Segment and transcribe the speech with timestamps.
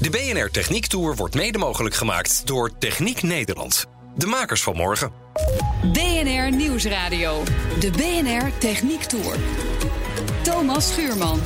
[0.00, 3.86] De BNR Techniek Tour wordt mede mogelijk gemaakt door Techniek Nederland.
[4.16, 5.12] De makers van morgen.
[5.92, 7.42] BNR Nieuwsradio.
[7.80, 9.36] De BNR Techniek Tour.
[10.42, 11.40] Thomas Schuurman.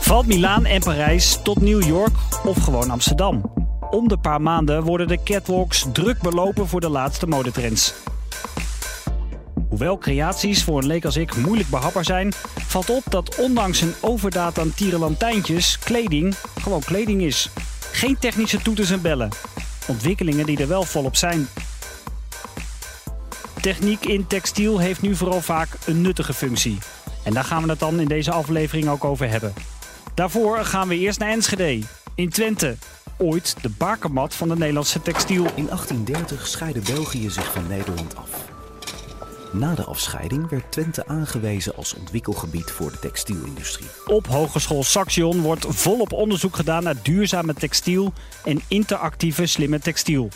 [0.00, 3.52] Valt Milaan en Parijs tot New York of gewoon Amsterdam?
[3.90, 7.94] Om de paar maanden worden de catwalks druk belopen voor de laatste modetrends.
[9.68, 12.32] Hoewel creaties voor een leek als ik moeilijk behapbaar zijn,
[12.66, 17.50] valt op dat ondanks een overdaad aan tierenlantijntjes kleding gewoon kleding is.
[17.92, 19.28] Geen technische toeters en bellen.
[19.86, 21.48] Ontwikkelingen die er wel volop zijn.
[23.60, 26.78] Techniek in textiel heeft nu vooral vaak een nuttige functie.
[27.22, 29.52] En daar gaan we het dan in deze aflevering ook over hebben.
[30.14, 31.78] Daarvoor gaan we eerst naar Enschede,
[32.14, 32.76] in Twente.
[33.18, 35.44] Ooit de bakermat van de Nederlandse textiel.
[35.54, 38.55] In 1830 scheidde België zich van Nederland af.
[39.58, 43.88] Na de afscheiding werd Twente aangewezen als ontwikkelgebied voor de textielindustrie.
[44.06, 48.12] Op Hogeschool Saxion wordt volop onderzoek gedaan naar duurzame textiel
[48.44, 50.28] en interactieve slimme textiel.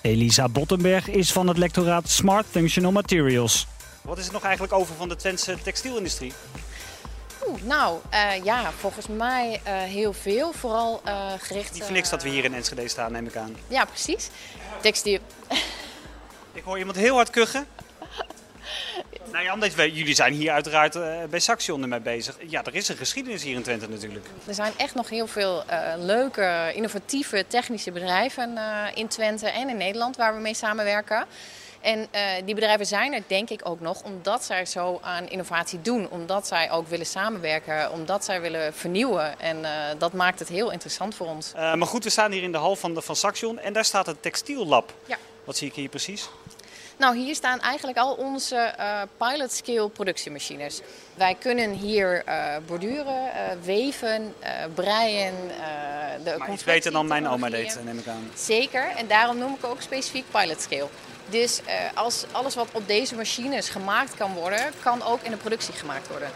[0.00, 3.66] Elisa Bottenberg is van het lectoraat Smart Functional Materials.
[4.02, 6.32] Wat is er nog eigenlijk over van de Twentse textielindustrie?
[7.46, 10.52] Oeh, nou, uh, ja, volgens mij uh, heel veel.
[10.52, 11.72] Vooral uh, gericht...
[11.72, 13.56] Niet voor niks dat we hier in Enschede staan, neem ik aan.
[13.68, 14.28] Ja, precies.
[14.80, 15.18] Textiel.
[16.52, 17.66] ik hoor iemand heel hard kuchen.
[19.34, 22.36] Nou ja, omdat jullie zijn hier uiteraard uh, bij Saxion ermee bezig.
[22.46, 24.26] Ja, er is een geschiedenis hier in Twente natuurlijk.
[24.46, 29.68] Er zijn echt nog heel veel uh, leuke, innovatieve technische bedrijven uh, in Twente en
[29.68, 31.26] in Nederland waar we mee samenwerken.
[31.80, 32.08] En
[32.44, 36.10] die bedrijven zijn er denk ik ook nog omdat zij zo aan innovatie doen.
[36.10, 39.40] Omdat zij ook willen samenwerken, omdat zij willen vernieuwen.
[39.40, 39.56] En
[39.98, 41.52] dat maakt het heel interessant voor ons.
[41.54, 44.06] maar goed, we staan hier in de hal van, de, van Saxion en daar staat
[44.06, 44.92] het textiellab.
[45.06, 45.18] Ja.
[45.44, 46.28] Wat zie ik hier precies?
[46.96, 50.80] Nou, hier staan eigenlijk al onze uh, pilot scale productiemachines.
[51.14, 53.30] Wij kunnen hier uh, borduren, uh,
[53.62, 54.34] weven,
[54.74, 55.34] breien.
[56.24, 58.30] de maar iets beter dan mijn oma deed, neem ik aan.
[58.34, 60.88] Zeker, en daarom noem ik ook specifiek pilot scale.
[61.28, 61.60] Dus
[61.94, 66.08] als alles wat op deze machines gemaakt kan worden, kan ook in de productie gemaakt
[66.08, 66.30] worden.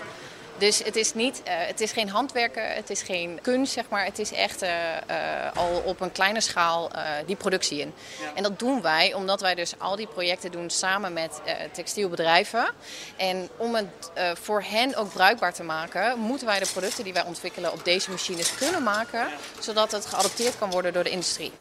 [0.59, 4.05] Dus het is, niet, uh, het is geen handwerken, het is geen kunst, zeg maar.
[4.05, 5.17] Het is echt uh, uh,
[5.55, 6.91] al op een kleine schaal
[7.27, 7.93] die productie in.
[8.21, 8.35] Ja.
[8.35, 11.41] En dat doen wij omdat wij dus al die projecten doen samen met
[11.73, 12.71] textielbedrijven.
[13.17, 14.11] En om het
[14.43, 18.11] voor hen ook bruikbaar te maken, moeten wij de producten die wij ontwikkelen op deze
[18.11, 19.27] machines kunnen maken.
[19.59, 21.53] Zodat het geadopteerd kan worden door de industrie.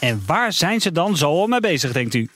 [0.00, 2.28] En waar zijn ze dan zo al mee bezig, denkt u?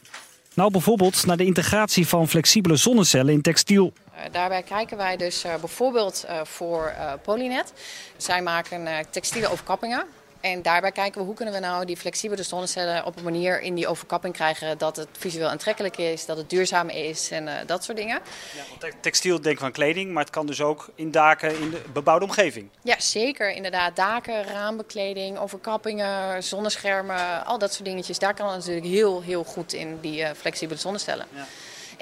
[0.55, 3.93] Nou, bijvoorbeeld naar de integratie van flexibele zonnecellen in textiel.
[4.31, 7.73] Daarbij kijken wij dus uh, bijvoorbeeld uh, voor Polynet.
[8.17, 10.07] Zij maken textiele overkappingen.
[10.41, 13.75] En daarbij kijken we hoe kunnen we nou die flexibele zonnecellen op een manier in
[13.75, 17.97] die overkapping krijgen dat het visueel aantrekkelijk is, dat het duurzaam is en dat soort
[17.97, 18.21] dingen.
[18.81, 22.25] Ja, textiel denk van kleding, maar het kan dus ook in daken in de bebouwde
[22.25, 22.69] omgeving.
[22.83, 23.51] Ja, zeker.
[23.51, 28.19] Inderdaad, daken, raambekleding, overkappingen, zonneschermen, al dat soort dingetjes.
[28.19, 31.27] Daar kan het natuurlijk heel, heel goed in, die flexibele zonnecellen.
[31.35, 31.47] Ja.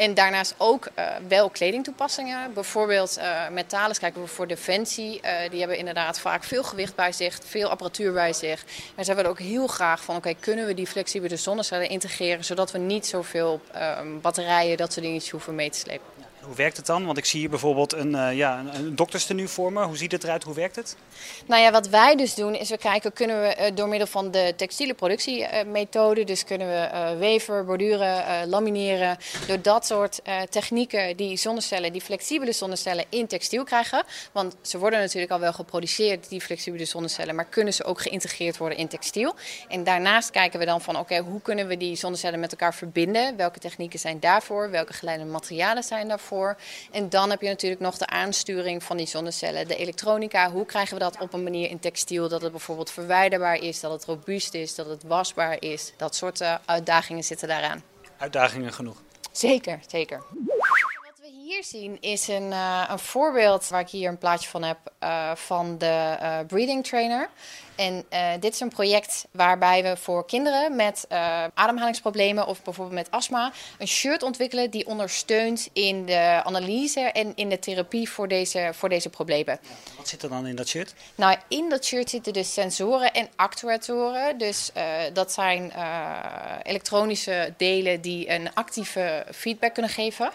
[0.00, 2.52] En daarnaast ook uh, wel kledingtoepassingen.
[2.52, 5.20] Bijvoorbeeld uh, met talens kijken we voor defensie.
[5.24, 8.64] Uh, die hebben inderdaad vaak veel gewicht bij zich, veel apparatuur bij zich.
[8.94, 12.44] En zij willen ook heel graag van, oké, kunnen we die flexibele zonnecellen integreren...
[12.44, 13.60] zodat we niet zoveel
[14.20, 16.19] batterijen, dat soort dingetjes hoeven mee te slepen.
[16.40, 17.06] Hoe werkt het dan?
[17.06, 18.64] Want ik zie hier bijvoorbeeld een, uh, ja,
[19.28, 19.84] een, voor me.
[19.84, 20.42] Hoe ziet het eruit?
[20.42, 20.96] Hoe werkt het?
[21.46, 24.30] Nou ja, wat wij dus doen is we kijken, kunnen we uh, door middel van
[24.30, 31.92] de textiele productiemethode, dus kunnen we weven, borduren, lamineren, door dat soort technieken die zonnecellen,
[31.92, 34.02] die flexibele zonnecellen in textiel krijgen.
[34.32, 38.56] Want ze worden natuurlijk al wel geproduceerd, die flexibele zonnecellen, maar kunnen ze ook geïntegreerd
[38.56, 39.34] worden in textiel.
[39.68, 43.36] En daarnaast kijken we dan van, oké, hoe kunnen we die zonnecellen met elkaar verbinden?
[43.36, 44.70] Welke technieken zijn daarvoor?
[44.70, 46.28] Welke geleidende materialen zijn daarvoor?
[46.30, 46.56] Voor.
[46.90, 50.50] En dan heb je natuurlijk nog de aansturing van die zonnecellen, de elektronica.
[50.50, 53.92] Hoe krijgen we dat op een manier in textiel dat het bijvoorbeeld verwijderbaar is, dat
[53.92, 55.92] het robuust is, dat het wasbaar is?
[55.96, 57.82] Dat soort uh, uitdagingen zitten daaraan.
[58.18, 58.96] Uitdagingen genoeg.
[59.32, 60.22] Zeker, zeker.
[61.06, 64.62] Wat we hier zien is een, uh, een voorbeeld waar ik hier een plaatje van
[64.62, 66.16] heb uh, van de
[66.46, 67.28] breathing trainer.
[67.80, 72.96] En uh, dit is een project waarbij we voor kinderen met uh, ademhalingsproblemen of bijvoorbeeld
[72.96, 78.28] met astma een shirt ontwikkelen die ondersteunt in de analyse en in de therapie voor
[78.28, 79.60] deze, voor deze problemen.
[79.96, 80.94] Wat zit er dan in dat shirt?
[81.14, 84.38] Nou, in dat shirt zitten dus sensoren en actuatoren.
[84.38, 84.82] Dus uh,
[85.12, 85.72] dat zijn
[86.62, 90.30] elektronische delen die een actieve feedback kunnen geven.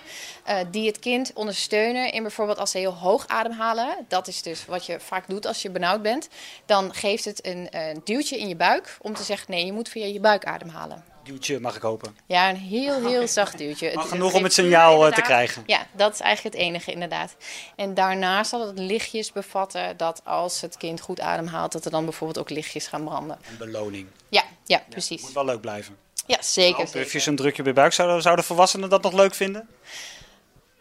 [0.72, 4.06] die het kind ondersteunen in bijvoorbeeld als ze heel hoog ademhalen.
[4.08, 6.28] Dat is dus wat je vaak doet als je benauwd bent.
[6.66, 9.90] Dan geeft het een, een duwtje in je buik om te zeggen: nee, je moet
[9.90, 11.04] via je buik ademhalen.
[11.24, 12.18] Duwtje mag ik hopen.
[12.26, 13.92] Ja, een heel, heel zacht duwtje.
[13.96, 15.64] Maar genoeg om het signaal te krijgen.
[15.66, 17.36] Ja, dat is eigenlijk het enige inderdaad.
[17.76, 22.04] En daarnaast zal het lichtjes bevatten dat als het kind goed ademhaalt, dat er dan
[22.04, 23.38] bijvoorbeeld ook lichtjes gaan branden.
[23.50, 24.08] Een beloning.
[24.30, 25.22] Ja, ja precies.
[25.22, 25.98] moet wel leuk blijven.
[26.28, 26.90] Ja, zeker.
[26.90, 27.94] Puffjes een drukje bij buik.
[27.94, 29.68] Zouden, zouden volwassenen dat nog leuk vinden?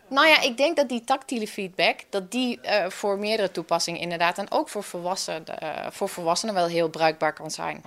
[0.09, 4.39] Nou ja, ik denk dat die tactiele feedback, dat die uh, voor meerdere toepassingen inderdaad
[4.39, 7.83] en ook voor, volwassenen, uh, voor volwassenen wel heel bruikbaar kan zijn.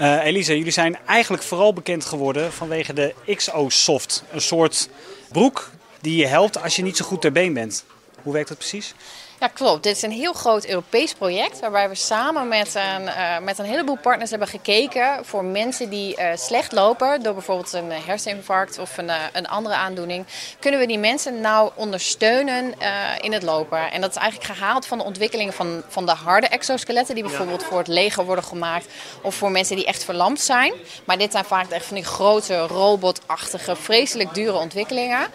[0.00, 4.24] Uh, Elisa, jullie zijn eigenlijk vooral bekend geworden vanwege de XO-soft.
[4.30, 4.88] Een soort
[5.32, 5.70] broek
[6.00, 7.84] die je helpt als je niet zo goed ter been bent.
[8.22, 8.94] Hoe werkt dat precies?
[9.40, 9.82] Ja, klopt.
[9.82, 13.64] Dit is een heel groot Europees project waarbij we samen met een, uh, met een
[13.64, 18.98] heleboel partners hebben gekeken voor mensen die uh, slecht lopen door bijvoorbeeld een herseninfarct of
[18.98, 20.26] een, uh, een andere aandoening.
[20.58, 22.74] Kunnen we die mensen nou ondersteunen
[23.20, 23.90] in het lopen?
[23.90, 27.62] En dat is eigenlijk gehaald van de ontwikkelingen van, van de harde exoskeletten die bijvoorbeeld
[27.62, 28.86] voor het leger worden gemaakt
[29.22, 30.72] of voor mensen die echt verlamd zijn.
[31.04, 35.26] Maar dit zijn vaak echt van die grote robotachtige, vreselijk dure ontwikkelingen.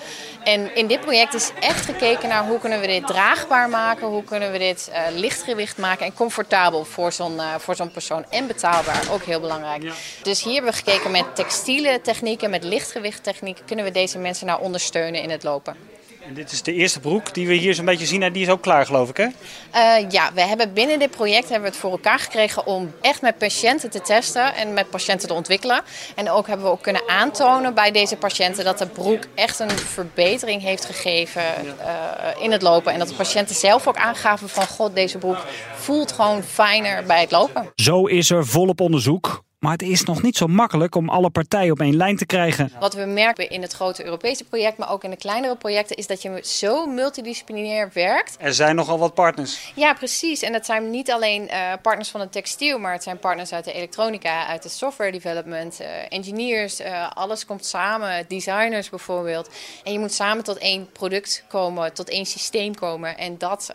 [0.43, 4.23] En in dit project is echt gekeken naar hoe kunnen we dit draagbaar maken hoe
[4.23, 8.25] kunnen we dit uh, lichtgewicht maken en comfortabel voor zo'n uh, voor zo'n persoon.
[8.29, 9.83] En betaalbaar, ook heel belangrijk.
[9.83, 9.93] Ja.
[10.23, 13.65] Dus hier hebben we gekeken met textiele technieken, met lichtgewicht technieken.
[13.65, 15.90] Kunnen we deze mensen nou ondersteunen in het lopen?
[16.27, 18.49] En dit is de eerste broek die we hier zo'n beetje zien en die is
[18.49, 19.25] ook klaar geloof ik hè?
[19.25, 23.21] Uh, ja, we hebben binnen dit project hebben we het voor elkaar gekregen om echt
[23.21, 25.81] met patiënten te testen en met patiënten te ontwikkelen.
[26.15, 29.69] En ook hebben we ook kunnen aantonen bij deze patiënten dat de broek echt een
[29.69, 32.93] verbetering heeft gegeven uh, in het lopen.
[32.93, 35.45] En dat de patiënten zelf ook aangaven van god, deze broek
[35.75, 37.71] voelt gewoon fijner bij het lopen.
[37.75, 39.43] Zo is er volop onderzoek.
[39.61, 42.71] Maar het is nog niet zo makkelijk om alle partijen op één lijn te krijgen.
[42.79, 46.07] Wat we merken in het grote Europese project, maar ook in de kleinere projecten, is
[46.07, 48.35] dat je zo multidisciplinair werkt.
[48.39, 49.71] Er zijn nogal wat partners.
[49.75, 50.41] Ja, precies.
[50.41, 53.65] En dat zijn niet alleen uh, partners van het textiel, maar het zijn partners uit
[53.65, 56.81] de elektronica, uit de software development, uh, engineers.
[56.81, 59.49] Uh, alles komt samen, designers bijvoorbeeld.
[59.83, 63.17] En je moet samen tot één product komen, tot één systeem komen.
[63.17, 63.71] En dat,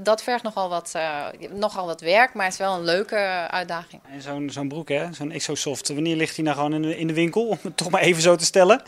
[0.00, 0.94] dat vergt nogal wat,
[1.50, 3.16] nogal wat werk, maar het is wel een leuke
[3.50, 4.02] uitdaging.
[4.10, 5.88] En zo'n zo'n broek zo'n Exosoft.
[5.88, 7.46] Wanneer ligt die nou gewoon in de, in de winkel?
[7.54, 8.82] Om het toch maar even zo te stellen.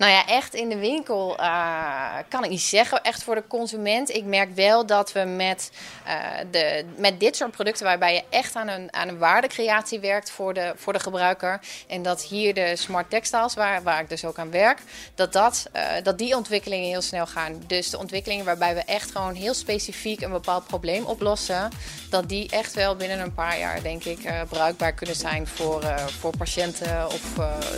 [0.00, 3.02] Nou ja, echt in de winkel uh, kan ik niet zeggen.
[3.02, 4.14] Echt voor de consument.
[4.14, 5.70] Ik merk wel dat we met,
[6.06, 6.14] uh,
[6.50, 10.54] de, met dit soort producten, waarbij je echt aan een, aan een waardecreatie werkt voor
[10.54, 11.60] de, voor de gebruiker.
[11.88, 14.78] En dat hier de smart textiles, waar, waar ik dus ook aan werk,
[15.14, 17.62] dat, dat, uh, dat die ontwikkelingen heel snel gaan.
[17.66, 21.70] Dus de ontwikkelingen waarbij we echt gewoon heel specifiek een bepaald probleem oplossen,
[22.10, 24.18] dat die echt wel binnen een paar jaar, denk ik,
[24.48, 25.84] bruikbaar kunnen zijn voor,
[26.20, 27.22] voor patiënten of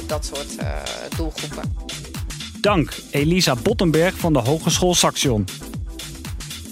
[0.06, 0.56] dat soort
[1.16, 2.10] doelgroepen.
[2.62, 5.44] Dank Elisa Bottenberg van de Hogeschool Saxion.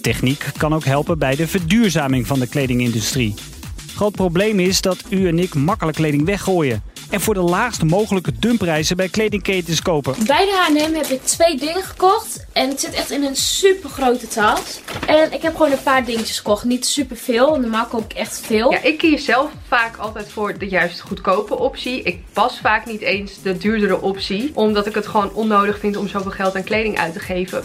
[0.03, 3.35] Techniek kan ook helpen bij de verduurzaming van de kledingindustrie.
[3.95, 8.33] Groot probleem is dat u en ik makkelijk kleding weggooien en voor de laagst mogelijke
[8.39, 10.15] dumpprijzen bij kledingketens kopen.
[10.27, 13.91] Bij de H&M heb ik twee dingen gekocht en het zit echt in een super
[13.91, 14.81] grote tas.
[15.07, 17.61] En ik heb gewoon een paar dingetjes gekocht, niet super veel.
[17.61, 18.73] Normaal koop ik echt veel.
[18.73, 22.03] Ja, ik kies zelf vaak altijd voor de juist goedkope optie.
[22.03, 26.09] Ik pas vaak niet eens de duurdere optie, omdat ik het gewoon onnodig vind om
[26.09, 27.65] zoveel geld aan kleding uit te geven.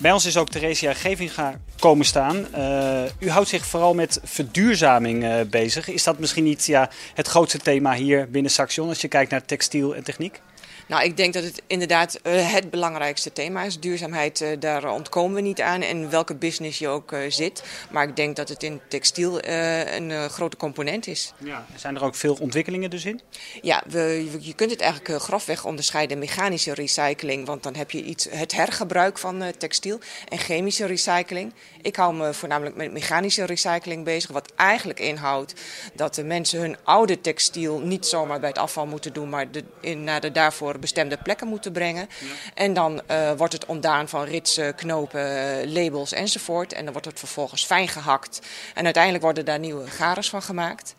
[0.00, 2.46] Bij ons is ook Theresia Gevinga komen staan.
[2.56, 5.88] Uh, u houdt zich vooral met verduurzaming uh, bezig.
[5.88, 9.44] Is dat misschien niet ja, het grootste thema hier binnen Saxion als je kijkt naar
[9.44, 10.40] textiel en techniek?
[10.88, 13.80] Nou, ik denk dat het inderdaad uh, het belangrijkste thema is.
[13.80, 15.82] Duurzaamheid, uh, daar ontkomen we niet aan.
[15.82, 17.62] En welke business je ook uh, zit.
[17.90, 21.32] Maar ik denk dat het in textiel een grote component is.
[21.38, 21.66] Ja.
[21.76, 23.20] Zijn er ook veel ontwikkelingen dus in?
[23.62, 26.18] Ja, we, je kunt het eigenlijk grofweg onderscheiden.
[26.18, 29.98] Mechanische recycling, want dan heb je iets, het hergebruik van textiel.
[30.28, 31.52] En chemische recycling.
[31.82, 34.30] Ik hou me voornamelijk met mechanische recycling bezig.
[34.30, 35.54] Wat eigenlijk inhoudt
[35.94, 39.28] dat de mensen hun oude textiel niet zomaar bij het afval moeten doen.
[39.28, 42.08] Maar de, in, naar de daarvoor door bestemde plekken moeten brengen.
[42.54, 43.02] En dan
[43.36, 46.72] wordt het ontdaan van ritsen, knopen, labels enzovoort.
[46.72, 48.40] En dan wordt het vervolgens fijn gehakt.
[48.74, 50.94] En uiteindelijk worden daar nieuwe garens van gemaakt.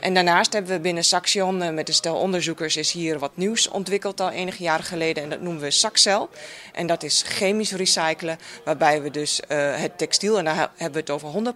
[0.00, 4.20] En daarnaast hebben we binnen Saxion met een stel onderzoekers is hier wat nieuws ontwikkeld
[4.20, 5.22] al enige jaren geleden.
[5.22, 6.28] En dat noemen we Saxcel.
[6.72, 11.24] En dat is chemisch recyclen, waarbij we dus het textiel, en daar hebben we het
[11.24, 11.54] over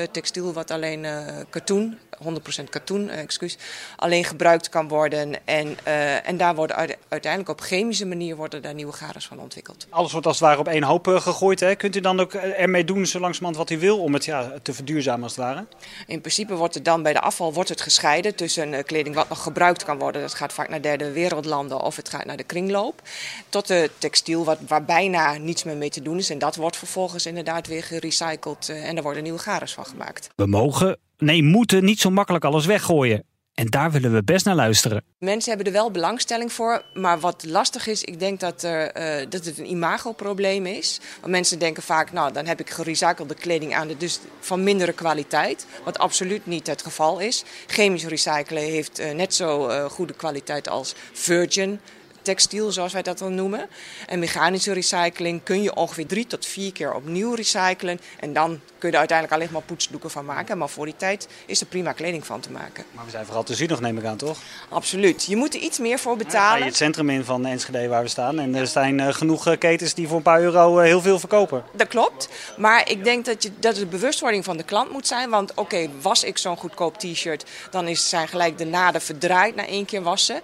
[0.00, 1.06] 100% textiel, wat alleen
[1.50, 3.58] katoen 100% katoen, eh, excuus,
[3.96, 5.46] alleen gebruikt kan worden.
[5.46, 6.76] En, uh, en daar worden
[7.08, 9.86] uiteindelijk op chemische manier worden daar nieuwe garens van ontwikkeld.
[9.90, 11.60] Alles wordt als het ware op één hoop uh, gegooid.
[11.60, 11.74] Hè?
[11.74, 14.74] Kunt u dan ook ermee doen zo langzamerhand wat u wil om het ja, te
[14.74, 15.66] verduurzamen als het ware?
[16.06, 19.42] In principe wordt het dan bij de afval wordt het gescheiden tussen kleding wat nog
[19.42, 20.22] gebruikt kan worden.
[20.22, 23.02] Dat gaat vaak naar derde wereldlanden of het gaat naar de kringloop.
[23.48, 26.30] Tot de textiel wat, waar bijna niets meer mee te doen is.
[26.30, 30.28] En dat wordt vervolgens inderdaad weer gerecycled en daar worden nieuwe garens van gemaakt.
[30.36, 33.24] We mogen nee, moeten niet zo makkelijk alles weggooien.
[33.54, 35.04] En daar willen we best naar luisteren.
[35.18, 36.84] Mensen hebben er wel belangstelling voor.
[36.94, 41.00] Maar wat lastig is, ik denk dat, er, uh, dat het een imagoprobleem is.
[41.20, 45.66] Want mensen denken vaak, nou dan heb ik gerecyclede kleding aan, dus van mindere kwaliteit.
[45.84, 47.44] Wat absoluut niet het geval is.
[47.66, 51.80] Chemisch recyclen heeft uh, net zo goede kwaliteit als virgin
[52.24, 53.68] textiel, zoals wij dat dan noemen.
[54.06, 58.00] En mechanische recycling kun je ongeveer drie tot vier keer opnieuw recyclen.
[58.20, 60.58] En dan kun je er uiteindelijk alleen maar poetsdoeken van maken.
[60.58, 62.84] Maar voor die tijd is er prima kleding van te maken.
[62.90, 64.38] Maar we zijn vooral te nog neem ik aan, toch?
[64.68, 65.24] Absoluut.
[65.24, 66.58] Je moet er iets meer voor betalen.
[66.58, 68.38] Ja, het centrum in van Enschede waar we staan.
[68.38, 71.18] En er zijn uh, genoeg eh, ketens die voor een paar euro uh, heel veel
[71.18, 71.64] verkopen.
[71.72, 72.28] Dat klopt.
[72.56, 75.30] Maar ik denk dat, je, dat de bewustwording van de klant moet zijn.
[75.30, 79.54] Want oké, okay, was ik zo'n goedkoop t-shirt, dan is, zijn gelijk de naden verdraaid
[79.54, 80.40] na één keer wassen.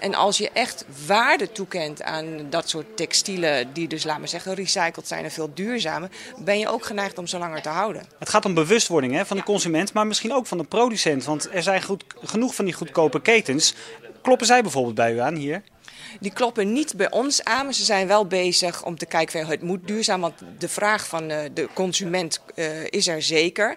[0.00, 0.84] En als je echt
[1.20, 5.50] waarde toekent aan dat soort textielen, die dus, laat maar zeggen, recycled zijn en veel
[5.54, 6.08] duurzamer,
[6.38, 8.02] ben je ook geneigd om ze langer te houden.
[8.18, 11.24] Het gaat om bewustwording hè, van de consument, maar misschien ook van de producent.
[11.24, 13.74] Want er zijn goed, genoeg van die goedkope ketens.
[14.22, 15.62] Kloppen zij bijvoorbeeld bij u aan hier?
[16.20, 19.62] Die kloppen niet bij ons aan, maar ze zijn wel bezig om te kijken, het
[19.62, 23.74] moet duurzaam, want de vraag van uh, de consument uh, is er zeker.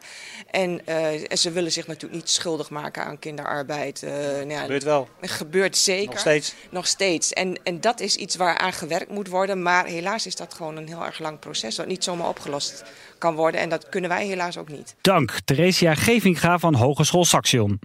[0.52, 4.02] En, uh, en, ze willen zich natuurlijk niet schuldig maken aan kinderarbeid.
[4.02, 5.08] nou ja, gebeurt wel.
[5.22, 6.10] Gebeurt zeker.
[6.10, 6.54] Nog steeds.
[6.70, 7.34] Nog steeds.
[7.34, 10.78] En, en dat is iets waar aan gewerkt moet worden, maar helaas is dat gewoon
[10.78, 12.84] een heel erg lang proces, dat niet zomaar opgelost
[13.18, 13.62] kan worden.
[13.62, 14.96] En dat kunnen wij helaas ook niet.
[15.02, 17.80] Dank, Theresia Gevinga van Hogeschool Saxion.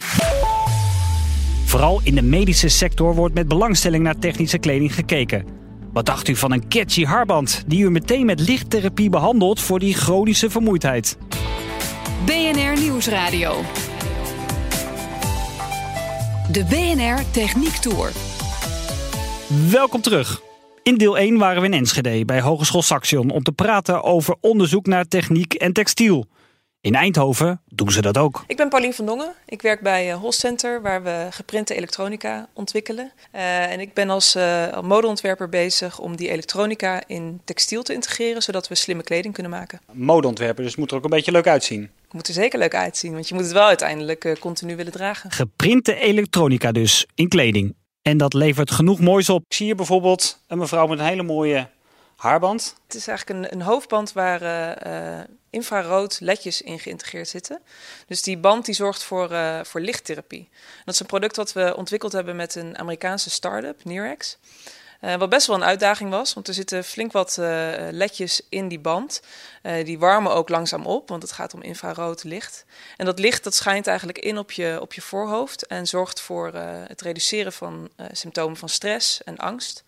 [1.68, 5.46] Vooral in de medische sector wordt met belangstelling naar technische kleding gekeken.
[5.92, 9.94] Wat dacht u van een catchy haarband die u meteen met lichttherapie behandelt voor die
[9.94, 11.18] chronische vermoeidheid?
[12.24, 13.62] BNR Nieuwsradio.
[16.52, 18.12] De BNR Techniek Tour.
[19.70, 20.40] Welkom terug.
[20.82, 24.86] In deel 1 waren we in Enschede bij Hogeschool Saxion om te praten over onderzoek
[24.86, 26.26] naar techniek en textiel.
[26.88, 28.44] In Eindhoven doen ze dat ook.
[28.46, 29.34] Ik ben Paulien van Dongen.
[29.46, 33.12] Ik werk bij uh, Center, waar we geprinte elektronica ontwikkelen.
[33.34, 38.42] Uh, en ik ben als uh, modeontwerper bezig om die elektronica in textiel te integreren,
[38.42, 39.80] zodat we slimme kleding kunnen maken.
[39.92, 41.80] Modeontwerper, dus het moet er ook een beetje leuk uitzien.
[41.80, 45.30] Het moet er zeker leuk uitzien, want je moet het wel uiteindelijk continu willen dragen.
[45.30, 47.74] Geprinte elektronica dus, in kleding.
[48.02, 49.44] En dat levert genoeg moois op.
[49.48, 51.68] Ik zie hier bijvoorbeeld een mevrouw met een hele mooie
[52.18, 52.74] haarband.
[52.86, 54.42] Het is eigenlijk een, een hoofdband waar
[54.86, 57.60] uh, infrarood ledjes in geïntegreerd zitten.
[58.06, 60.48] Dus die band die zorgt voor, uh, voor lichttherapie.
[60.84, 64.38] Dat is een product wat we ontwikkeld hebben met een Amerikaanse start-up, Nerex.
[65.00, 67.36] Uh, wat best wel een uitdaging was, want er zitten flink wat
[67.90, 69.22] ledjes in die band.
[69.84, 72.64] Die warmen ook langzaam op, want het gaat om infrarood licht.
[72.96, 76.54] En dat licht dat schijnt eigenlijk in op je, op je voorhoofd en zorgt voor
[76.88, 79.84] het reduceren van symptomen van stress en angst.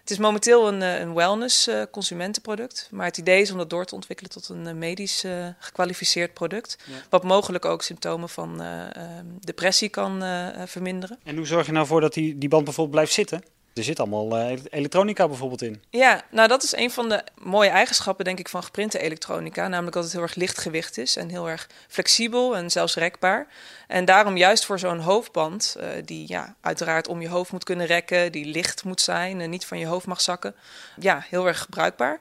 [0.00, 2.88] Het is momenteel een, eh, een wellness uh, consumentenproduct.
[2.90, 6.34] Maar het idee is om dat door te ontwikkelen tot een uh, medisch uh, gekwalificeerd
[6.34, 6.78] product.
[7.08, 10.22] Wat mogelijk ook symptomen van ehm, depressie kan
[10.66, 11.18] verminderen.
[11.24, 13.42] En hoe zorg je nou voor dat die, die band bijvoorbeeld blijft zitten?
[13.74, 15.82] Er zit allemaal uh, elektronica bijvoorbeeld in.
[15.90, 19.68] Ja, nou dat is een van de mooie eigenschappen denk ik van geprinte elektronica.
[19.68, 23.46] Namelijk dat het heel erg lichtgewicht is en heel erg flexibel en zelfs rekbaar.
[23.86, 27.86] En daarom juist voor zo'n hoofdband, uh, die ja, uiteraard om je hoofd moet kunnen
[27.86, 30.54] rekken, die licht moet zijn en niet van je hoofd mag zakken.
[30.98, 32.20] Ja, heel erg bruikbaar.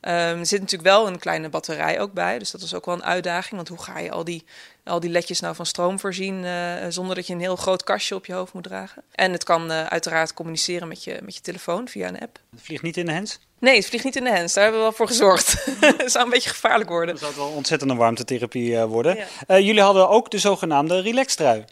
[0.00, 2.94] Um, er zit natuurlijk wel een kleine batterij ook bij, dus dat is ook wel
[2.94, 3.56] een uitdaging.
[3.56, 4.44] Want hoe ga je al die,
[4.84, 8.14] al die ledjes nou van stroom voorzien uh, zonder dat je een heel groot kastje
[8.14, 9.02] op je hoofd moet dragen?
[9.12, 12.38] En het kan uh, uiteraard communiceren met je, met je telefoon via een app.
[12.50, 13.38] Het vliegt niet in de hands?
[13.58, 14.54] Nee, het vliegt niet in de hands.
[14.54, 15.64] Daar hebben we wel voor gezorgd.
[16.02, 17.14] Het zou een beetje gevaarlijk worden.
[17.14, 19.16] Dat zou wel ontzettende warmtetherapie uh, worden.
[19.46, 19.58] Ja.
[19.58, 21.64] jullie hadden ook de zogenaamde relax-trui.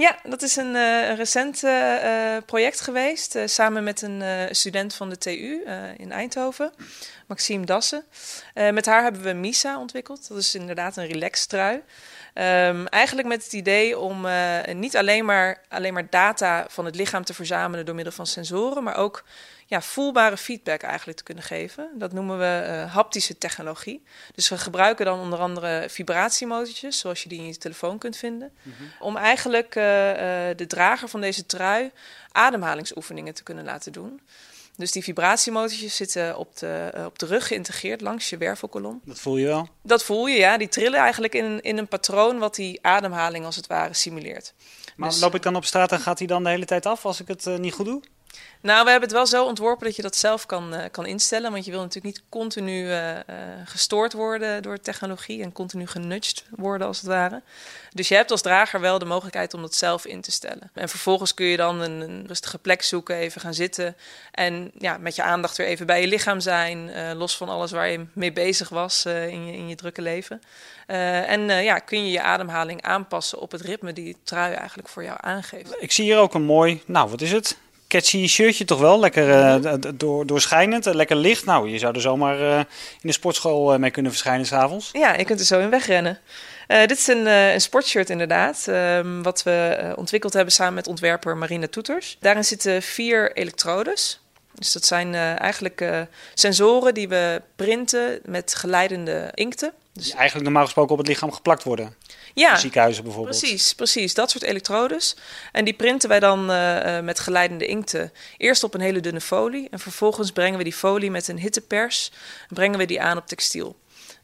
[0.00, 3.38] Ja, dat is een, uh, recent uh, project geweest.
[3.44, 5.62] samen met een student van de TU
[5.96, 6.72] in Eindhoven,
[7.26, 8.04] Maxime Dassen.
[8.54, 10.28] met haar hebben we Misa ontwikkeld.
[10.28, 11.82] Dat is inderdaad een relax-trui.
[12.34, 14.26] Um, eigenlijk met het idee om
[14.72, 18.82] niet alleen maar, alleen maar data van het lichaam te verzamelen door middel van sensoren,
[18.82, 19.24] maar ook
[19.70, 21.90] ja, voelbare feedback eigenlijk te kunnen geven.
[21.94, 24.02] Dat noemen we uh, haptische technologie.
[24.34, 28.52] Dus we gebruiken dan onder andere vibratiemotortjes, zoals je die in je telefoon kunt vinden,
[28.62, 28.82] mhm.
[28.98, 29.82] om eigenlijk uh,
[30.56, 31.90] de drager van deze trui
[32.32, 34.20] ademhalingsoefeningen te kunnen laten doen.
[34.76, 39.00] Dus die vibratiemotortjes zitten op de, op de rug geïntegreerd langs je wervelkolom.
[39.04, 39.68] Dat voel je wel?
[39.82, 40.58] Dat voel je, ja.
[40.58, 44.54] Die trillen eigenlijk in, in een patroon wat die ademhaling als het ware simuleert.
[44.96, 45.20] Maar dus...
[45.20, 47.28] loop ik dan op straat en gaat hij dan de hele tijd af als ik
[47.28, 48.02] het niet goed doe?
[48.62, 51.52] Nou, we hebben het wel zo ontworpen dat je dat zelf kan, uh, kan instellen.
[51.52, 53.16] Want je wil natuurlijk niet continu uh,
[53.64, 57.42] gestoord worden door technologie en continu genudged worden als het ware.
[57.92, 60.70] Dus je hebt als drager wel de mogelijkheid om dat zelf in te stellen.
[60.74, 63.96] En vervolgens kun je dan een, rustige plek zoeken, even gaan zitten.
[64.30, 66.90] En ja, met je aandacht weer even bij je lichaam zijn.
[67.16, 70.42] los van alles waar je mee bezig was in, je, in je drukke leven.
[70.86, 75.04] en ja, kun je je ademhaling aanpassen op het ritme die het trui eigenlijk voor
[75.04, 75.76] jou aangeeft.
[75.78, 77.56] Ik zie hier ook een mooi, nou wat is het?
[77.90, 79.00] Catchy shirtje toch wel.
[79.00, 81.44] Lekker uh, door, doorschijnend, uh, lekker licht.
[81.44, 82.66] Nou, je zou er zomaar uh, in
[83.00, 84.88] de sportschool mee kunnen verschijnen s'avonds.
[84.92, 86.18] Ja, je kunt er zo in wegrennen.
[86.66, 91.68] dit is een, een sportshirt inderdaad, um, wat we ontwikkeld hebben samen met ontwerper Marina
[91.68, 92.16] Toeters.
[92.20, 94.20] Daarin zitten vier elektrodes.
[94.54, 95.84] Dus dat zijn eigenlijk
[96.34, 99.72] sensoren die we printen met geleidende inkten.
[99.92, 101.94] Dus die eigenlijk normaal gesproken op het lichaam geplakt worden.
[102.34, 103.38] Ja, ziekenhuizen bijvoorbeeld.
[103.38, 104.14] Precies, precies.
[104.14, 105.16] Dat soort elektrodes.
[105.52, 109.68] En die printen wij dan uh, met geleidende inkten eerst op een hele dunne folie.
[109.70, 112.12] En vervolgens brengen we die folie met een hittepers
[112.48, 113.76] brengen we die aan op textiel.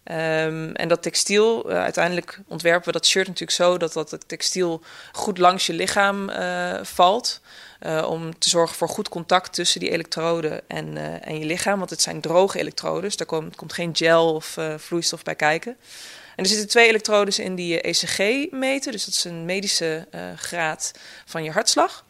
[0.05, 4.29] Um, en dat textiel, uh, uiteindelijk ontwerpen we dat shirt natuurlijk zo dat dat het
[4.29, 4.83] textiel
[5.13, 7.41] goed langs je lichaam uh, valt.
[7.87, 11.79] Uh, om te zorgen voor goed contact tussen die elektroden en, en je lichaam.
[11.79, 15.77] Want het zijn droge elektrodes, daar komt, komt geen gel of vloeistof bij kijken.
[16.37, 18.93] En er zitten twee elektrodes in die je ECG meten.
[18.93, 20.93] Dus dat is een medische uh, graad
[21.25, 22.05] van je hartslag.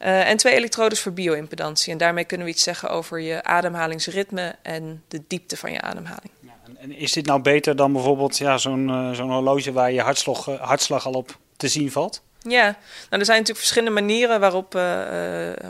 [0.00, 1.92] Uh, en twee elektrodes voor bio-impedantie.
[1.92, 6.30] En daarmee kunnen we iets zeggen over je ademhalingsritme en de diepte van je ademhaling.
[6.40, 10.00] Ja, en is dit nou beter dan bijvoorbeeld ja, zo'n uh, zo'n horloge waar je
[10.00, 12.22] hartslag, hartslag al op te zien valt?
[12.48, 12.76] Ja, nou,
[13.08, 14.82] er zijn natuurlijk verschillende manieren waarop uh,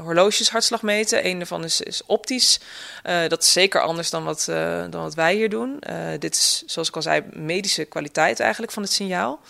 [0.02, 1.26] horloges hartslag meten.
[1.26, 2.61] Een daarvan is, is optisch.
[3.05, 4.45] Uh, dat is zeker anders dan wat,
[4.91, 5.83] dan wat wij hier doen.
[6.19, 9.41] dit is, zoals ik al zei, medische kwaliteit eigenlijk van het signaal.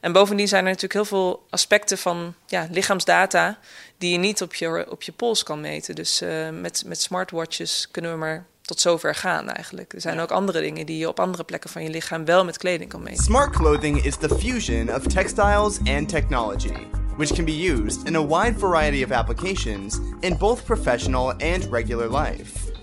[0.00, 3.58] En bovendien zijn er natuurlijk heel veel aspecten van ja, lichaamsdata
[3.98, 5.94] die je niet op je, op je pols kan meten.
[5.94, 6.20] Dus
[6.52, 9.92] met, met smartwatches kunnen we maar tot zover gaan eigenlijk.
[9.92, 12.58] Er zijn ook andere dingen die je op andere plekken van je lichaam wel met
[12.58, 13.24] kleding kan meten.
[13.24, 18.26] Smart clothing is the fusion of textiles and technology, which can be used in a
[18.26, 22.74] wide variety of applications in both professional and regular life.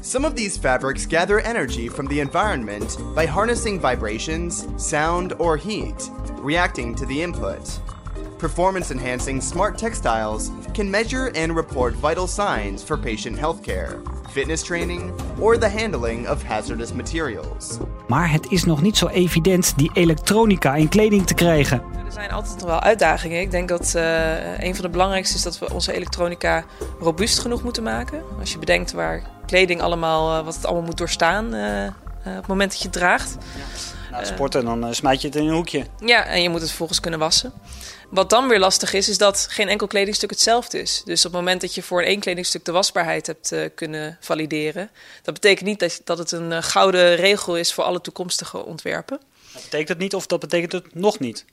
[0.00, 6.10] Some of these fabrics gather energy from the environment by harnessing vibrations, sound, or heat,
[6.44, 7.80] reacting to the input.
[8.36, 15.12] Performance enhancing smart textiles can measure and report vital signs for patient healthcare fitness training
[15.38, 17.78] or the handling of hazardous materials.
[18.08, 21.82] Maar het is nog niet zo evident die elektronica in kleding te krijgen.
[22.06, 23.40] Er zijn altijd nog wel uitdagingen.
[23.40, 26.64] Ik denk dat uh, een van de belangrijkste is dat we onze elektronica
[27.00, 28.22] robuust genoeg moeten maken.
[28.40, 31.86] Als je bedenkt waar kleding allemaal, uh, wat het allemaal moet doorstaan uh,
[32.24, 33.36] op het moment dat je het draagt.
[34.10, 34.24] Ja.
[34.24, 35.86] sporten, dan smijt je het in een hoekje.
[35.98, 37.52] Ja, en je moet het vervolgens kunnen wassen.
[38.10, 41.02] Wat dan weer lastig is, is dat geen enkel kledingstuk hetzelfde is.
[41.04, 44.90] Dus op het moment dat je voor één kledingstuk de wasbaarheid hebt uh, kunnen valideren,
[45.22, 49.20] dat betekent niet dat, dat het een uh, gouden regel is voor alle toekomstige ontwerpen.
[49.52, 51.44] Dat betekent het niet of dat betekent het nog niet?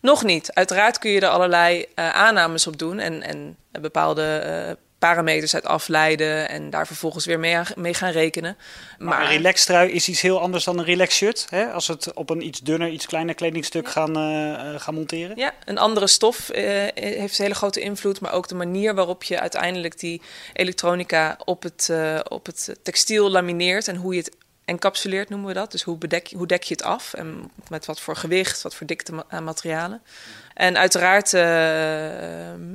[0.00, 0.52] Nog niet.
[0.52, 6.48] Uiteraard kun je er allerlei uh, aannames op doen en, en bepaalde parameters uit afleiden
[6.48, 8.56] en daar vervolgens weer mee, mee gaan rekenen.
[8.98, 11.46] Maar, maar een relaxtrui is iets heel anders dan een relax shirt.
[11.48, 11.72] Hè?
[11.72, 15.36] Als we het op een iets dunner, iets kleiner kledingstuk gaan, uh, gaan monteren.
[15.36, 16.58] Ja, een andere stof uh,
[16.94, 18.20] heeft een hele grote invloed.
[18.20, 23.30] Maar ook de manier waarop je uiteindelijk die elektronica op het, uh, op het textiel
[23.30, 24.36] lamineert en hoe je het
[24.70, 25.70] encapsuleert noemen we dat.
[25.72, 28.86] Dus hoe, bedek, hoe dek je het af en met wat voor gewicht, wat voor
[28.86, 30.02] dikte ma materialen.
[30.54, 31.42] En uiteraard uh,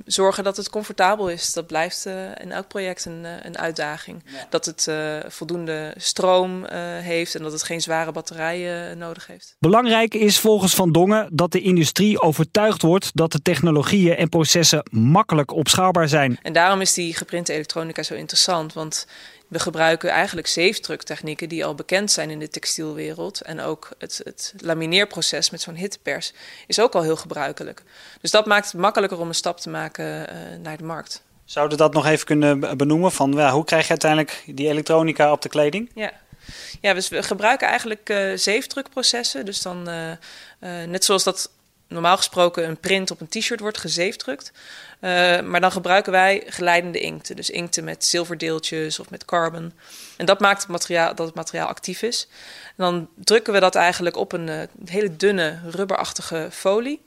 [0.05, 1.53] zorgen dat het comfortabel is.
[1.53, 4.23] Dat blijft uh, in elk project een, uh, een uitdaging.
[4.49, 4.89] Dat het
[5.27, 6.65] voldoende stroom
[7.01, 9.55] heeft en dat het geen zware batterijen nodig heeft.
[9.59, 14.89] Belangrijk is volgens Van Dongen dat de industrie overtuigd wordt dat de technologieën en processen
[14.91, 16.39] makkelijk opschaalbaar zijn.
[16.41, 18.73] En daarom is die geprinte elektronica zo interessant.
[18.73, 19.07] Want
[19.47, 23.41] we gebruiken eigenlijk zeefdruktechnieken die al bekend zijn in de textielwereld.
[23.41, 26.33] En ook het, het lamineerproces met zo'n hittepers
[26.67, 27.83] is ook al heel gebruikelijk.
[28.21, 31.23] Dus dat maakt het makkelijker om een stap te maken uh, naar de markt.
[31.45, 33.11] Zouden we dat nog even kunnen benoemen?
[33.11, 35.91] Van, ja, hoe krijg je uiteindelijk die elektronica op de kleding?
[35.95, 36.11] Ja,
[36.81, 39.45] ja dus we gebruiken eigenlijk uh, zeefdrukprocessen.
[39.45, 41.51] Dus dan, uh, net zoals dat
[41.87, 44.51] normaal gesproken een print op een t-shirt wordt gezeefdrukt.
[45.01, 47.35] Uh, maar dan gebruiken wij geleidende inkten.
[47.35, 49.73] Dus inkten met zilverdeeltjes of met carbon.
[50.17, 52.27] En dat maakt het materiaal, dat het materiaal actief is.
[52.65, 57.01] En dan drukken we dat eigenlijk op een uh, hele dunne rubberachtige folie.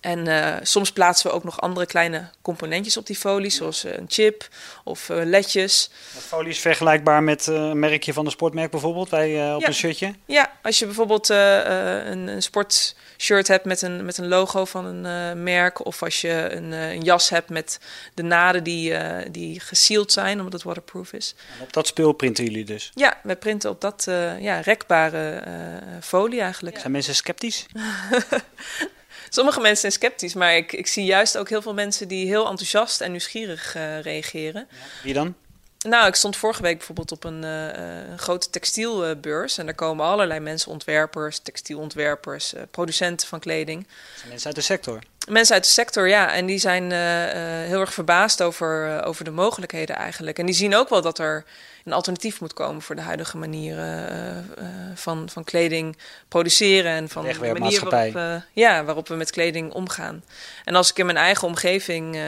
[0.00, 4.04] En uh, soms plaatsen we ook nog andere kleine componentjes op die folie, zoals een
[4.08, 4.48] chip
[4.84, 5.90] of ledjes.
[6.14, 9.66] De folie is vergelijkbaar met een merkje van een sportmerk bijvoorbeeld, bij, op ja.
[9.66, 10.14] een shirtje?
[10.26, 14.84] Ja, als je bijvoorbeeld een, een sport shirt hebt met een, met een logo van
[14.84, 15.86] een uh, merk.
[15.86, 17.78] Of als je een, uh, een, jas hebt met
[18.14, 21.34] de naden die, uh, die gesealed zijn, omdat het waterproof is.
[21.58, 22.90] En op dat spul printen jullie dus?
[22.94, 24.04] Ja, wij printen op dat
[24.40, 25.42] ja, rekbare
[26.00, 26.78] folie eigenlijk.
[26.78, 27.66] Zijn mensen sceptisch?
[29.28, 32.48] Sommige mensen zijn sceptisch, maar ik, ik zie juist ook heel veel mensen die heel
[32.48, 34.66] enthousiast en nieuwsgierig reageren.
[34.70, 34.76] Ja.
[35.02, 35.34] Wie dan?
[35.82, 39.58] Nou, ik stond vorige week bijvoorbeeld op een, uh, een grote textielbeurs.
[39.58, 43.86] En daar komen allerlei mensen, ontwerpers, textielontwerpers, uh, producenten van kleding.
[44.28, 44.98] Mensen uit de sector?
[45.28, 46.32] Mensen uit de sector, ja.
[46.32, 46.98] En die zijn uh,
[47.68, 50.38] heel erg verbaasd over, over de mogelijkheden eigenlijk.
[50.38, 51.44] En die zien ook wel dat er
[51.84, 54.46] een alternatief moet komen voor de huidige manieren
[54.94, 55.96] van, van kleding
[56.28, 56.92] produceren.
[56.92, 60.24] En van de, manier waarop, ja, waarop we met kleding omgaan.
[60.64, 62.18] En als ik in mijn eigen omgeving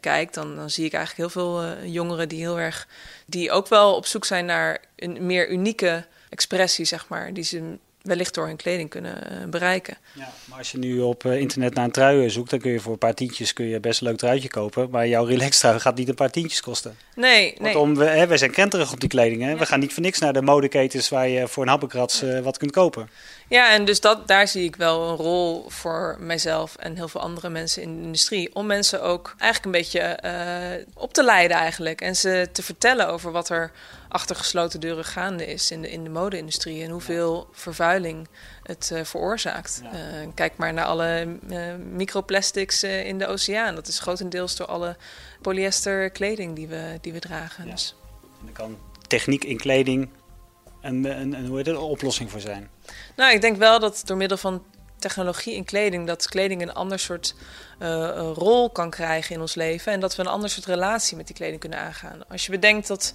[0.00, 2.86] kijk, dan, dan zie ik eigenlijk heel veel jongeren die heel erg
[3.26, 7.78] die ook wel op zoek zijn naar een meer unieke expressie, zeg maar, die ze
[8.02, 9.96] wellicht door hun kleding kunnen bereiken.
[10.12, 12.92] Ja, maar als je nu op internet naar een trui zoekt, dan kun je voor
[12.92, 14.90] een paar tientjes kun je best een leuk truitje kopen.
[14.90, 16.96] Maar jouw relaxtrui gaat niet een paar tientjes kosten.
[17.14, 19.42] Nee, Kortom, we, hè, wij zijn krenterig op die kleding.
[19.42, 19.50] Hè?
[19.50, 19.56] Ja.
[19.56, 22.58] We gaan niet voor niks naar de modeketens waar je voor een happenkrats uh, wat
[22.58, 23.08] kunt kopen.
[23.52, 27.20] Ja, en dus dat, daar zie ik wel een rol voor mijzelf en heel veel
[27.20, 28.54] andere mensen in de industrie.
[28.54, 32.00] Om mensen ook eigenlijk een beetje uh, op te leiden eigenlijk.
[32.00, 33.70] En ze te vertellen over wat er
[34.08, 36.82] achter gesloten deuren gaande is in de, in de mode-industrie.
[36.82, 38.28] En hoeveel vervuiling
[38.62, 39.82] het uh, veroorzaakt.
[39.84, 39.90] Uh,
[40.34, 41.26] kijk maar naar alle
[41.90, 43.74] microplastics in de oceaan.
[43.74, 44.96] Dat is grotendeels door alle
[45.40, 47.64] polyester kleding die we, die we dragen.
[47.64, 47.70] Ja.
[47.70, 47.94] Dus.
[48.22, 50.08] En dan kan techniek in kleding
[50.82, 52.68] een, een, een, hoe heet het, een oplossing voor zijn.
[53.16, 54.62] Nou, ik denk wel dat door middel van
[54.98, 57.34] technologie in kleding, dat kleding een ander soort
[57.78, 59.92] uh, rol kan krijgen in ons leven.
[59.92, 62.28] En dat we een ander soort relatie met die kleding kunnen aangaan.
[62.28, 63.14] Als je bedenkt dat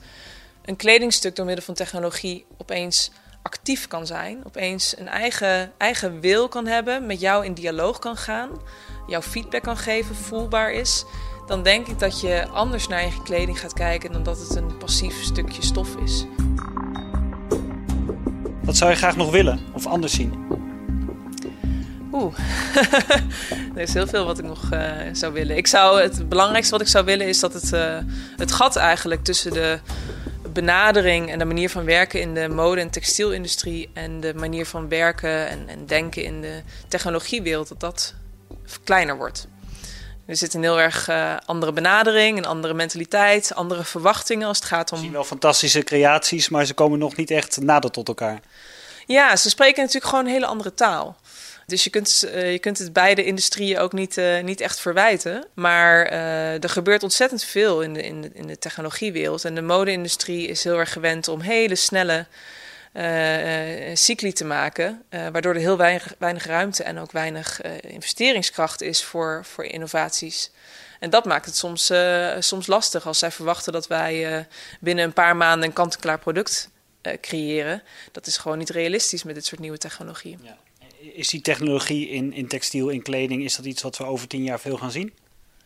[0.66, 6.48] een kledingstuk door middel van technologie opeens actief kan zijn, opeens een eigen, eigen wil
[6.48, 8.50] kan hebben, met jou in dialoog kan gaan,
[9.08, 11.06] jouw feedback kan geven, voelbaar is,
[11.48, 14.78] dan denk ik dat je anders naar je kleding gaat kijken dan dat het een
[14.78, 16.26] passief stukje stof is.
[18.68, 20.46] Wat zou je graag nog willen of anders zien?
[22.12, 22.38] Oeh,
[23.76, 25.58] er is heel veel wat ik nog uh, zou willen.
[25.58, 27.98] Ik zou, het belangrijkste wat ik zou willen is dat het, uh,
[28.38, 29.80] het gat eigenlijk tussen de
[30.54, 34.90] benadering en de manier van werken in de mode- en textielindustrie en de manier van
[34.90, 38.14] werken en, en denken in de technologiewereld, dat dat
[38.84, 39.48] kleiner wordt.
[40.28, 44.66] Er zit een heel erg uh, andere benadering, een andere mentaliteit, andere verwachtingen als het
[44.66, 44.98] gaat om.
[44.98, 48.40] Ik zie wel fantastische creaties, maar ze komen nog niet echt nader tot elkaar.
[49.06, 51.18] Ja, ze spreken natuurlijk gewoon een hele andere taal.
[51.66, 55.46] Dus je kunt, uh, je kunt het beide industrieën ook niet, uh, niet echt verwijten.
[55.54, 59.46] Maar uh, er gebeurt ontzettend veel in de, in de, in de technologiewereld.
[59.46, 62.26] En de mode-industrie is heel erg gewend om hele snelle
[63.94, 65.04] cycli te maken.
[65.10, 70.52] waardoor er heel weinig, weinig ruimte en ook weinig investeringskracht is voor, voor innovaties.
[71.00, 71.92] En dat maakt het soms,
[72.40, 74.48] soms lastig als zij verwachten dat wij
[74.80, 76.70] binnen een paar maanden een kant-en-klaar product
[77.22, 77.84] creëren.
[78.12, 80.40] Dat is gewoon niet realistisch met dit soort nieuwe technologieën.
[80.44, 80.58] Ja
[81.00, 84.44] is die technologie in, in textiel, in kleding, is dat iets wat we over tien
[84.44, 85.14] jaar veel gaan zien?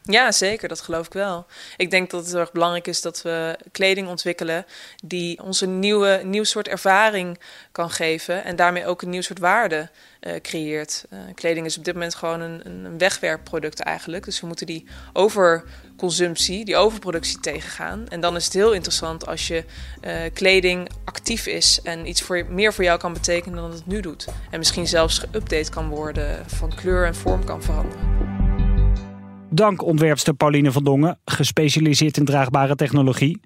[0.03, 0.67] Ja, zeker.
[0.67, 1.45] Dat geloof ik wel.
[1.77, 4.65] Ik denk dat het erg belangrijk is dat we kleding ontwikkelen
[5.03, 7.39] die ons een nieuwe, nieuw soort ervaring
[7.71, 9.89] kan geven en daarmee ook een nieuw soort waarde
[10.21, 11.05] uh, creëert.
[11.13, 14.25] Uh, kleding is op dit moment gewoon een, een wegwerpproduct eigenlijk.
[14.25, 18.07] Dus we moeten die overconsumptie, die overproductie tegengaan.
[18.09, 19.63] En dan is het heel interessant als je
[20.01, 23.99] uh, kleding actief is en iets voor, meer voor jou kan betekenen dan het nu
[23.99, 24.27] doet.
[24.51, 28.40] En misschien zelfs geüpdate kan worden, van kleur en vorm kan veranderen.
[29.53, 33.39] Dank ontwerpster Pauline van Dongen, gespecialiseerd in draagbare technologie.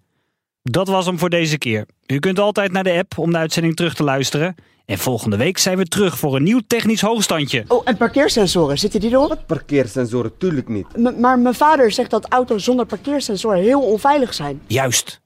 [0.61, 1.85] Dat was hem voor deze keer.
[2.07, 4.55] U kunt altijd naar de app om de uitzending terug te luisteren.
[4.85, 7.65] En volgende week zijn we terug voor een nieuw technisch hoogstandje.
[7.67, 9.29] Oh, en parkeersensoren, zitten die erop?
[9.29, 10.37] Wat parkeersensoren?
[10.37, 10.97] Tuurlijk niet.
[10.97, 14.61] M maar mijn vader zegt dat auto's zonder parkeersensoren heel onveilig zijn.
[14.67, 15.21] Juist.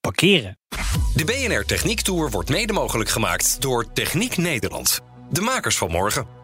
[0.00, 0.58] Parkeren.
[1.14, 5.00] De BNR Techniek Tour wordt mede mogelijk gemaakt door Techniek Nederland.
[5.30, 6.43] De makers van morgen.